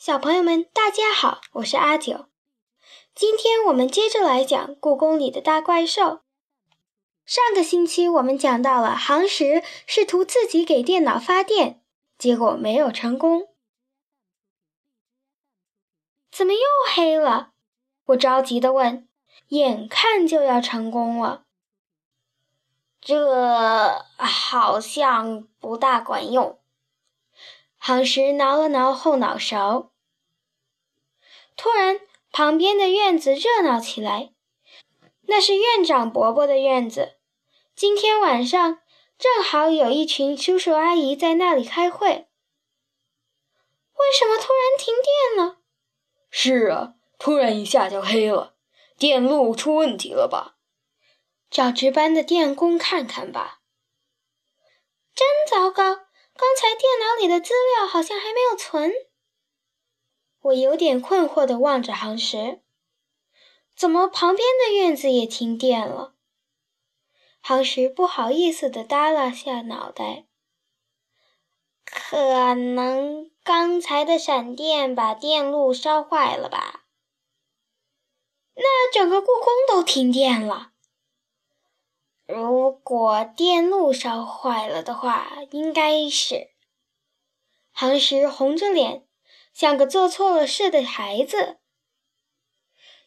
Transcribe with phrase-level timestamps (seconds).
[0.00, 2.24] 小朋友们，大家好，我是阿九。
[3.14, 6.22] 今天我们接着来讲故宫里的大怪兽。
[7.26, 11.82] 上个星期我们讲到了杭石试图自己给电脑发电，
[12.16, 13.48] 结果没有成功。
[16.32, 16.60] 怎么又
[16.94, 17.50] 黑了？
[18.06, 19.06] 我着急地问。
[19.48, 21.44] 眼看就要成功了，
[23.02, 26.58] 这好像不大管用。
[27.82, 29.90] 杭石挠了挠后脑勺。
[31.56, 31.98] 突然，
[32.30, 34.34] 旁边的院子热闹起来。
[35.22, 37.16] 那是院长伯伯的院子。
[37.74, 38.80] 今天晚上
[39.16, 42.08] 正好有一群叔叔阿姨在那里开会。
[43.94, 44.94] 为什么突然停
[45.36, 45.56] 电了？
[46.30, 48.56] 是啊，突然一下就黑了，
[48.98, 50.56] 电路出问题了吧？
[51.48, 53.60] 找值班的电工看看吧。
[55.14, 56.09] 真糟糕。
[56.40, 58.90] 刚才电脑里的资料好像还没有存。
[60.40, 62.62] 我有点困惑地望着杭石，
[63.76, 66.14] 怎么旁边的院子也停电了？
[67.42, 70.24] 杭石不好意思地耷拉下脑袋。
[71.84, 76.86] 可能刚才的闪电把电路烧坏了吧？
[78.54, 80.69] 那整个故宫都停电了。
[82.30, 86.50] 如果电路烧坏了的话，应该是。
[87.72, 89.06] 杭石红着脸，
[89.52, 91.58] 像个做错了事的孩子。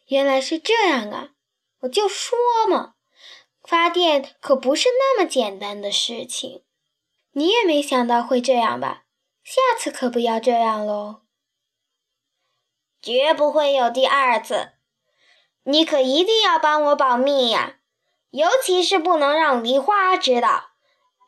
[0.06, 1.30] 原来是这样啊！
[1.80, 2.36] 我就说
[2.68, 2.94] 嘛，
[3.62, 6.64] 发电可不是那么简单的事情。
[7.32, 9.04] 你也没想到会这样吧？
[9.42, 11.22] 下次可不要这样喽！
[13.00, 14.72] 绝不会有第二次。
[15.64, 17.78] 你可一定要帮我保密呀！
[18.34, 20.70] 尤其是不能让梨花知道，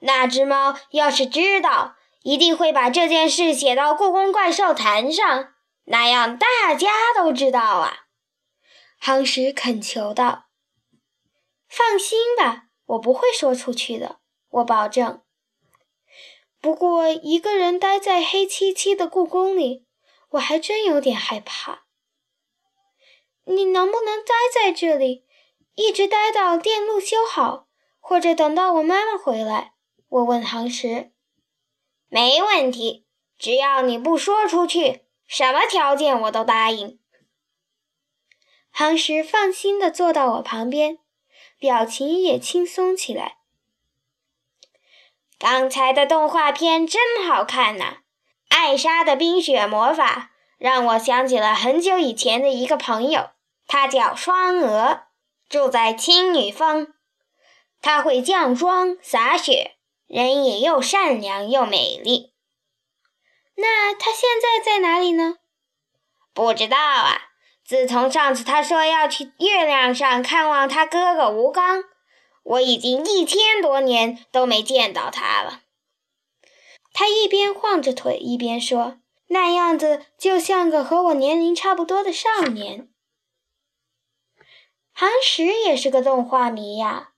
[0.01, 5.55] 那只猫要是知道，一定会把这件事写到故宫怪兽坛上，
[5.85, 8.07] 那样大家都知道啊！
[9.01, 10.47] 夯实恳求道
[11.71, 15.23] ：“放心吧，我不会说出去的，我保证。
[16.61, 19.87] 不过一个人待在黑漆漆的故宫里，
[20.31, 21.85] 我还真有点害怕。
[23.45, 25.25] 你能不能待在这里？”
[25.77, 27.69] 一直待到电路修好，
[28.01, 29.75] 或者等到我妈妈回来。
[30.09, 31.13] 我问杭石
[32.09, 33.07] ：“没问题，
[33.39, 36.99] 只要你不说出去，什么条件我都答应。”
[38.73, 40.99] 杭石放心地坐到我旁边，
[41.59, 43.37] 表情也轻松起来。
[45.39, 47.99] 刚才的动画片真好看呐！
[48.49, 53.31] 艾莎的冰雪魔法让我想起了很久以前的一个朋友，
[53.67, 55.06] 他叫双鹅。
[55.49, 56.89] 住在青女峰，
[57.81, 59.77] 她会降霜洒雪，
[60.07, 62.33] 人也又善良又美丽。
[63.55, 65.37] 那她现在在哪里呢？
[66.35, 67.23] 不知道啊。
[67.65, 71.83] 自从上次他说要去月亮上看望他哥哥吴刚，
[72.45, 75.63] 我已经一千多年都没见到他了。
[76.93, 82.89] 他一边晃着腿一边说，那样子就像个和我年龄差不多的少年。
[84.99, 87.11] 韩石也是个动画迷呀。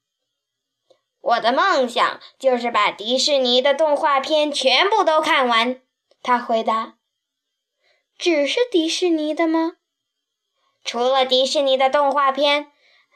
[1.20, 5.80] 我的梦想就是把迪士尼的动画片全部都看完。
[6.20, 6.94] 他回答
[8.18, 9.74] ：“只是迪士尼的吗？
[10.84, 12.72] 除了迪士尼的动画片，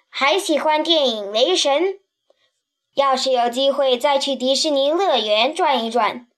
[0.08, 1.82] 还喜欢电影《雷神》。
[2.94, 6.28] 要是有机会再去迪士尼乐园转一转，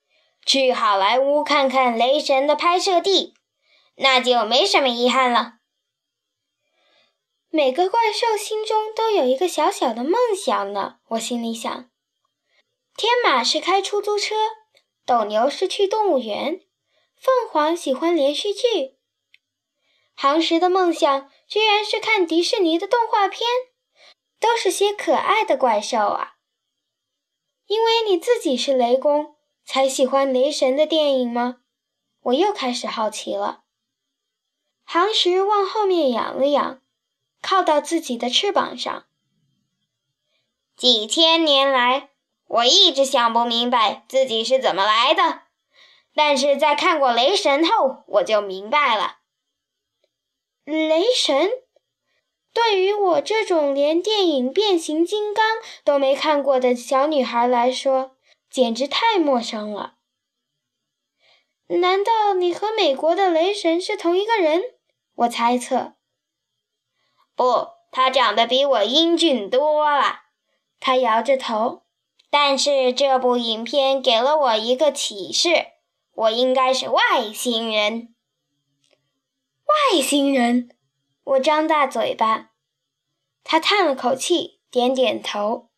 [0.47, 3.35] 去好莱坞看看《雷神》的拍摄地，
[3.97, 5.57] 那就没什么遗憾了。”
[7.57, 11.89] 每个怪兽心中都有一个小小的梦想呢，我心里想。
[12.97, 14.35] 天马是开出租车，
[15.07, 16.63] 斗牛是去动物园，
[17.17, 18.97] 凤凰喜欢连续剧，
[20.17, 23.47] 杭石的梦想居然是看迪士尼的动画片，
[24.41, 26.33] 都是些可爱的怪兽啊。
[27.67, 31.59] 因为你自己是雷公，才喜欢雷神的电影吗？
[32.23, 33.63] 我又开始好奇了。
[34.83, 36.81] 杭石往后面仰了仰。
[37.45, 39.05] 靠到自己的翅膀上。
[40.75, 42.09] 几千年来，
[42.47, 45.43] 我一直想不明白自己是怎么来的，
[46.15, 49.19] 但是在看过《雷神》后，我就明白了。
[50.65, 51.51] 雷神，
[52.55, 55.45] 对于我这种连电影《变形金刚》
[55.85, 58.17] 都没看过的小女孩来说，
[58.49, 59.97] 简直太陌生了。
[61.67, 64.63] 难道你和美国的雷神是同一个人？
[65.17, 65.95] 我猜测。
[67.37, 70.21] 不，他长得比我英俊多了。
[70.81, 71.83] 他摇着头。
[72.31, 75.67] 但是这部影片给了我一个启示：
[76.15, 78.13] 我应该是外星人。
[79.93, 80.69] 外星人！
[81.23, 82.51] 我张大嘴巴。
[83.45, 85.69] 他叹了口气，点点头。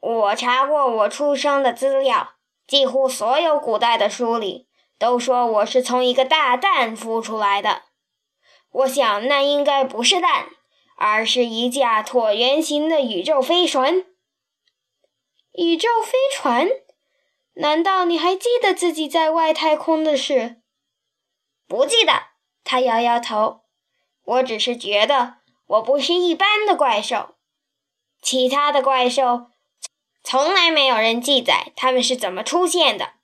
[0.00, 2.36] 我查过我出生的资料，
[2.66, 4.66] 几乎所有古代的书里
[4.98, 7.82] 都说我是从一个大蛋孵出来的。
[8.70, 10.50] 我想那应该不是蛋，
[10.96, 14.04] 而是一架椭圆形的宇宙飞船。
[15.52, 16.68] 宇宙飞船？
[17.54, 20.60] 难道你还记得自己在外太空的事？
[21.66, 22.28] 不记得。
[22.62, 23.62] 他摇摇头。
[24.22, 27.34] 我只是觉得我不是一般的怪兽。
[28.22, 29.46] 其他的怪兽。
[30.22, 33.14] 从来没有人记载他们是怎么出现的，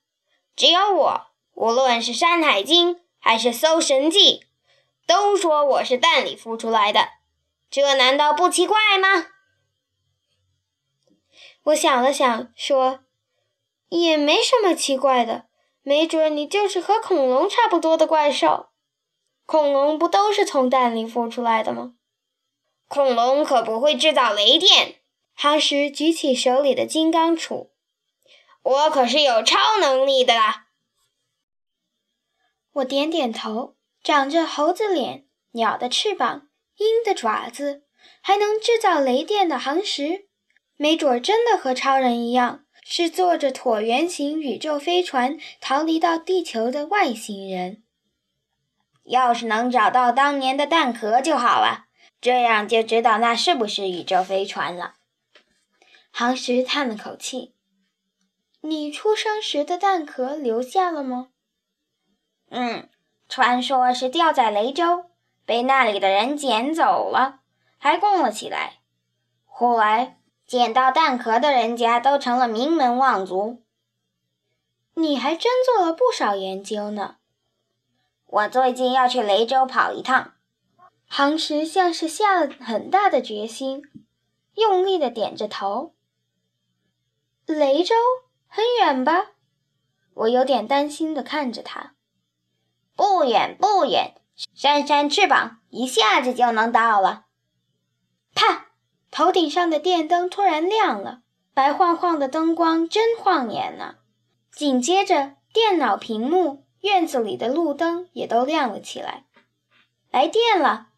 [0.57, 1.27] 只有我。
[1.53, 4.41] 无论是《山海经》还是《搜神记》，
[5.06, 7.08] 都说我是蛋里孵出来的。
[7.70, 9.29] 这难道不奇怪吗？
[11.64, 13.00] 我想了想，说
[13.88, 15.47] ：“也没什么奇怪的。
[15.82, 18.70] 没准你就是和恐龙差不多的怪兽。
[19.47, 21.94] 恐龙不都是从蛋里孵出来的吗？
[22.88, 25.00] 恐龙可不会制造雷电。”
[25.38, 27.69] 哈什举起手里的金刚杵，
[28.62, 30.69] 我可是有超能力的啦！
[32.73, 33.75] 我点点头，
[34.06, 37.82] 长着猴子脸、鸟的翅膀、鹰的爪子，
[38.20, 40.29] 还能制造雷电的航石，
[40.76, 47.82] 没准真的和超人一样，是坐着椭圆形宇宙飞船逃离到地球的外星人。
[49.03, 51.87] 要是能找到当年的蛋壳就好了，
[52.20, 54.94] 这样就知道那是不是宇宙飞船了。
[56.12, 57.56] 杭石叹了口气
[58.62, 61.31] ：“你出生时的蛋壳留下了吗
[62.50, 62.88] ？”“嗯，
[63.28, 65.06] 传说是掉在雷州，
[65.44, 67.40] 被那里的人捡走了，
[67.78, 68.81] 还供了起来。
[69.44, 73.62] 后来捡到蛋壳的人家都成了名门望族。
[74.94, 77.17] ”“你还真做了不少研究呢。
[78.26, 80.34] ”“我最近要去雷州跑一趟。”
[81.08, 83.82] 杭石像是下了很大的决心，
[84.55, 85.94] 用力的点着头。
[87.46, 87.94] 雷州
[88.49, 89.32] 很远吧？
[90.14, 91.96] 我有点担心的看着他。
[92.97, 94.15] 不远不远，
[94.55, 97.27] 扇扇翅膀，一下子就能到了。
[98.35, 98.67] 啪！
[99.11, 101.21] 头顶上的电灯突然亮了，
[101.55, 103.97] 白晃晃的灯光真晃眼呢。
[104.51, 109.25] 紧接着，电脑屏幕、院子里的路灯也都亮了起来。
[110.11, 110.89] 来电了！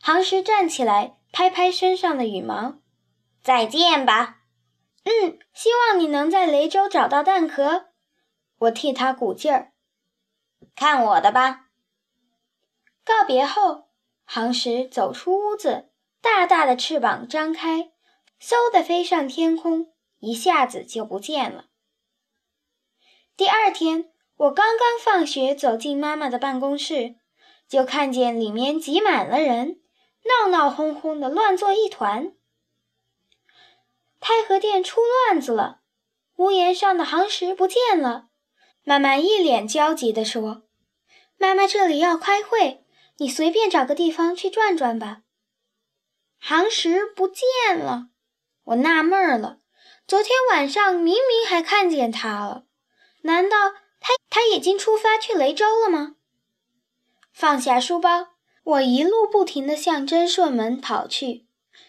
[0.00, 2.74] 航石站起来，拍拍身上的羽毛。
[3.42, 4.38] 再见吧。
[5.04, 7.86] 嗯，希望你能在雷州找到蛋壳。
[8.58, 9.72] 我替他鼓劲儿。
[10.80, 11.66] 看我的吧！
[13.04, 13.90] 告别后，
[14.24, 15.90] 杭石走出屋子，
[16.22, 17.92] 大大的翅膀张开，
[18.40, 21.66] 嗖的飞上天空，一下子就不见了。
[23.36, 27.16] 第二天，我刚刚放学走进妈妈的办公室，
[27.68, 29.82] 就看见里面挤满了人，
[30.24, 32.32] 闹闹哄哄的，乱作一团。
[34.18, 35.82] 太和殿出乱子了，
[36.36, 38.28] 屋檐上的夯石不见了。
[38.82, 40.62] 妈妈一脸焦急地说
[41.40, 42.84] ：“妈妈这里要开会，
[43.16, 45.22] 你随便找个地方去转转吧。”
[46.38, 48.08] 夯石不见了，
[48.64, 49.60] 我纳闷了。
[50.06, 52.64] 昨天晚上明明还看见他了，
[53.22, 53.70] 难道
[54.00, 56.16] 他他已经出发去雷州了吗？
[57.32, 58.28] 放下书包，
[58.62, 61.46] 我一路不停地向真顺门跑去。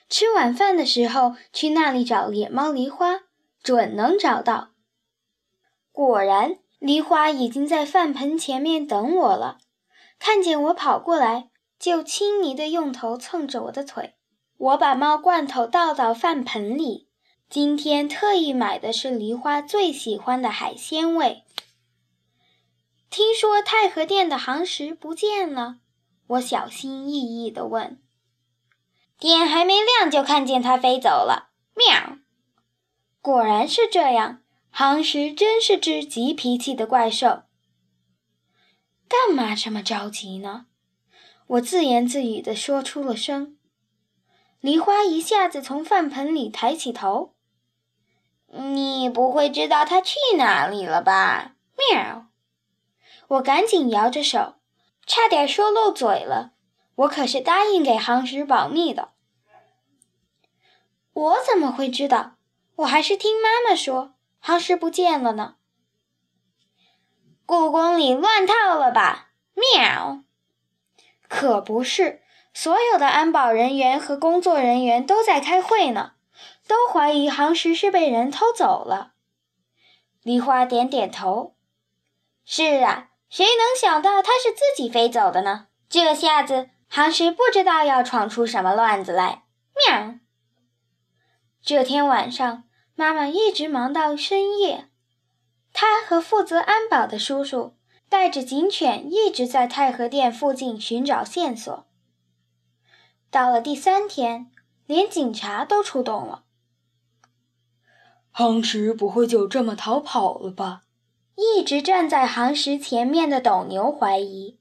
[0.08, 3.24] 吃晚饭的时候去那里找野猫梨花，
[3.62, 4.72] 准能找到。
[5.92, 9.60] 果然，梨花已经在饭盆前面等我了。
[10.18, 14.16] 看见我跑过来，就亲昵的用头蹭着我的腿。
[14.58, 17.08] 我把猫罐头倒到饭盆里，
[17.48, 21.44] 今天特意买的是梨花最喜欢的海鲜味。
[23.12, 25.78] 听说太和殿的行石不见了，
[26.26, 28.02] 我小心翼翼地问。
[29.20, 32.18] 天还没亮就看见它飞走了，喵！
[33.22, 34.41] 果然是这样，
[34.74, 37.44] 夯石真是只急脾气的怪兽。
[39.08, 40.68] 干嘛这么着急呢？
[41.48, 43.58] 我自言自语地说出了声。
[44.62, 47.34] 梨花一下子从饭盆里抬起头
[48.48, 51.56] ：“你不会知道它去哪里了吧？”
[51.92, 52.28] 喵！
[53.28, 54.56] 我赶紧摇着手，
[55.06, 56.54] 差点说漏嘴了。
[56.96, 59.14] 我可是答应给夯石保密的。
[61.14, 62.38] 我怎么会知道？
[62.78, 64.11] 我还是听妈妈说，
[64.44, 65.56] 夯石不见了呢。
[67.46, 69.32] 故宫里乱套了吧？
[69.54, 70.24] 喵！
[71.28, 72.22] 可不是，
[72.54, 76.14] 所有的安保人员和工作人员都在开会呢，
[76.68, 79.14] 都怀疑夯石是被人偷走了。
[80.24, 81.56] 梨花点点头。
[82.46, 85.68] 是啊，谁能想到它是自己飞走的呢？
[85.88, 89.44] 这下子，航石不知道要闯出什么乱子来。
[89.88, 90.16] 喵！
[91.62, 92.64] 这天晚上，
[92.96, 94.90] 妈妈一直忙到深夜。
[95.74, 97.76] 她和负责安保的叔叔
[98.10, 101.86] 带着警犬一直在太和殿附近寻找线索。
[103.30, 104.52] 到了第三天，
[104.86, 106.44] 连警察都出动了。
[108.30, 110.82] 航石不会就这么逃跑了吧？
[111.36, 114.58] 一直站在夯实前面的斗牛怀疑。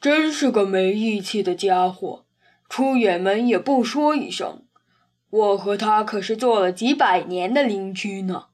[0.00, 2.24] 真是个没义气的家伙，
[2.68, 4.61] 出远门也不说一声。
[5.32, 8.50] 我和他可是做了几百年的邻居呢。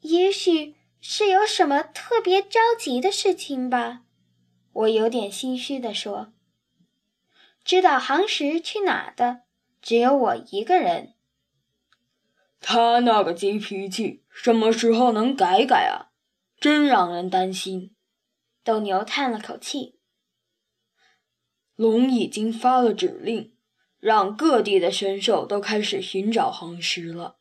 [0.00, 4.02] 也许是有什么特别着急的事情吧，
[4.72, 6.34] 我有点心虚地说。
[7.64, 9.42] 知道航石去哪的，
[9.80, 11.14] 只有我一个人。
[12.60, 16.12] 他那个急脾气，什么时候能改改啊？
[16.60, 17.94] 真让人担心。
[18.62, 19.98] 斗牛叹了口气。
[21.74, 23.51] 龙已经发了指令，
[24.02, 27.36] 让各地的神兽都开始寻找航石了。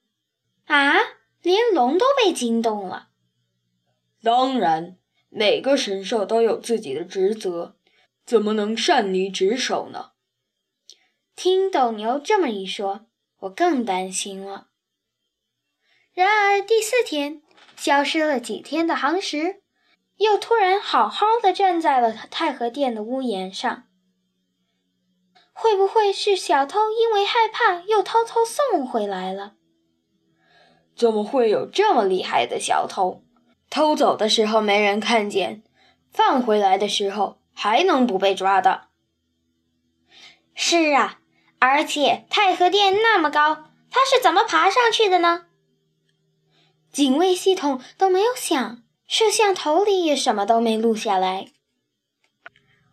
[0.66, 0.94] 啊，
[1.42, 3.10] 连龙都被惊动了。
[4.22, 5.00] 当然，
[5.30, 7.78] 每个神兽都有自己的职责，
[8.24, 10.12] 怎么能擅离职守呢？
[11.36, 13.08] 听斗牛这么一说，
[13.40, 14.68] 我更担心了。
[16.14, 17.42] 然而第四天，
[17.76, 19.64] 消失了几天的航石，
[20.18, 23.88] 又突然好好的站在了太和殿的屋檐上。
[25.62, 29.54] 会不会是小偷因为害怕，又偷偷送回来了？
[30.96, 33.22] 怎么会有这么厉害的小偷？
[33.70, 35.62] 偷走的时候没人看见，
[36.12, 38.88] 放回来的时候还能不被抓到？
[40.56, 41.20] 是啊，
[41.60, 45.46] 而且太和殿那么高，他是怎么爬上去的呢？
[46.92, 51.50] 警卫系统都没有响，摄像头里也什么都没录下来。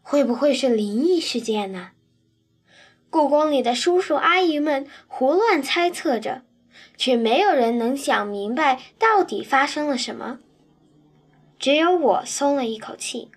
[0.02, 1.92] 会不会是灵异事件呢？
[3.10, 6.42] 故宫里的叔叔阿姨们胡乱猜测着，
[6.96, 10.38] 却没有人能想明白到底发生了什么。
[11.58, 13.30] 只有我松了一口气。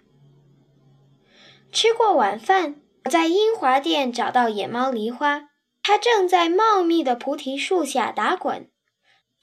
[1.72, 5.50] 吃过晚饭，我在英华殿找到野猫梨花，
[5.82, 8.70] 它正在茂密的菩提树下打滚。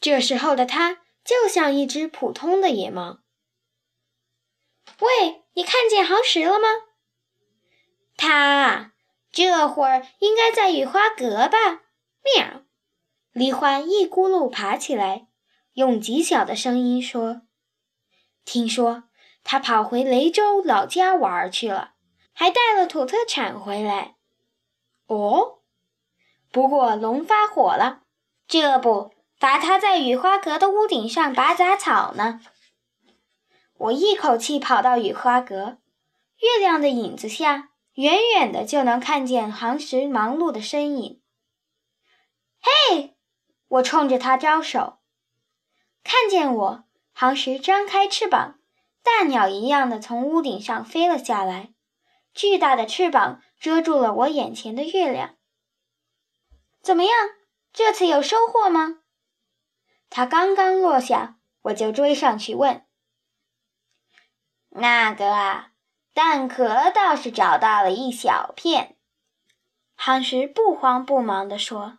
[0.00, 3.20] 这时候的它就像一只普通的野猫。
[5.00, 6.68] 喂，你看见航石了吗？
[8.16, 8.92] 它。
[9.30, 11.82] 这会儿应该在雨花阁吧？
[12.36, 12.62] 喵！
[13.32, 15.28] 梨花一咕噜爬起来，
[15.74, 17.42] 用极小的声音说
[18.44, 19.04] ：“听说
[19.44, 21.92] 他跑回雷州老家玩去了，
[22.32, 24.16] 还带了土特产回来。”
[25.06, 25.60] 哦，
[26.50, 28.02] 不过龙发火了，
[28.48, 32.40] 这不罚他在雨花阁的屋顶上拔杂草呢。
[33.76, 35.78] 我一口气跑到雨花阁，
[36.40, 37.70] 月亮的影子下。
[37.98, 41.20] 远远的就能看见航石忙碌的身影。
[42.60, 43.16] 嘿，
[43.66, 45.00] 我冲着他招手。
[46.04, 48.60] 看见我，航石张开翅膀，
[49.02, 51.74] 大鸟一样的从屋顶上飞了下来。
[52.32, 55.34] 巨大的翅膀遮住了我眼前的月亮。
[56.80, 57.12] 怎么样？
[57.72, 59.00] 这次有收获吗？
[60.08, 62.86] 它刚刚落下，我就追上去问
[64.70, 65.72] ：“那个啊。”
[66.18, 68.96] 蛋壳倒是找到了一小片，
[69.96, 71.98] 夯实不慌不忙地说：“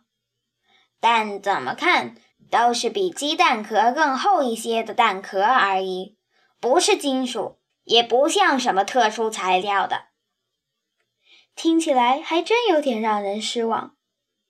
[1.00, 2.16] 但怎么看
[2.50, 6.18] 都是比鸡蛋壳更厚一些的蛋壳而已，
[6.60, 10.08] 不是金属，也不像什么特殊材料的。”
[11.56, 13.96] 听起来还真有点让人失望。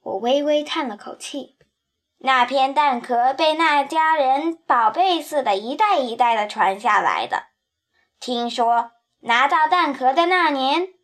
[0.01, 1.57] 我微微叹了口气。
[2.19, 7.45] 那片蛋壳被那家人宝贝似的，一代一代的传下来的。
[8.19, 8.91] 听说。
[9.23, 10.95] 拿到蛋壳的那年，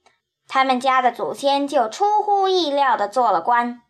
[0.49, 3.83] 他们家的祖先就出乎意料地做了官，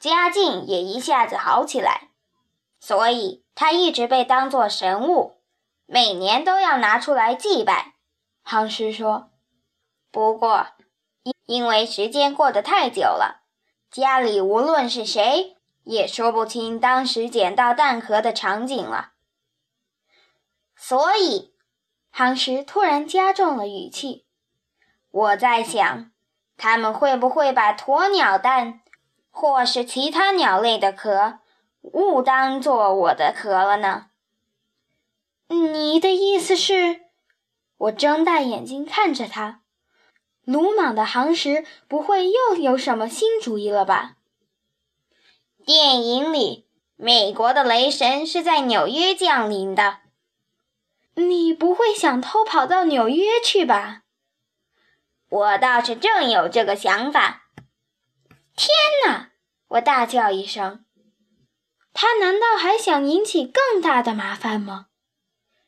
[0.00, 2.10] 家境也一下子好起来，
[2.78, 5.40] 所以他一直被当作神物，
[5.86, 7.94] 每年都要拿出来祭拜。
[8.44, 9.30] 夯师说
[10.12, 10.68] ：“不过，
[11.24, 13.42] 因因为时间过得太久了，
[13.90, 19.10] 家里无论是谁也说不清当时捡到蛋壳的场景了，
[20.76, 21.49] 所以。”
[22.14, 24.24] 夯实突然加重了语气。
[25.10, 26.10] 我在想，
[26.56, 28.80] 他们会不会把鸵鸟蛋，
[29.30, 31.38] 或是其他鸟类的壳，
[31.80, 34.06] 误当做我的壳了呢？
[35.48, 37.00] 你的意思是？
[37.76, 39.62] 我睁大眼睛看着他。
[40.44, 44.16] 鲁莽的夯实不会又有什么新主意了吧？
[45.64, 49.98] 电影里，美国的雷神是在纽约降临的。
[51.14, 54.02] 你不会想偷跑到纽约去吧？
[55.28, 57.48] 我倒是正有这个想法。
[58.56, 58.68] 天
[59.06, 59.30] 哪！
[59.68, 60.84] 我大叫一声。
[61.92, 64.86] 他难道还想引起更大的麻烦吗？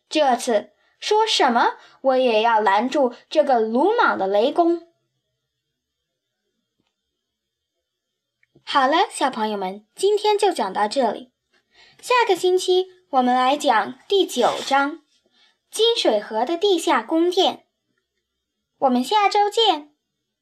[0.08, 4.92] 这次说什么我也要拦住这个鲁莽的雷公。
[8.64, 11.32] 好了，小朋友们，今天就讲到这里。
[12.00, 14.99] 下个星期我们来讲第九章
[15.72, 17.54] 《金水河的地下宫殿》。
[18.76, 19.91] 我们下周见。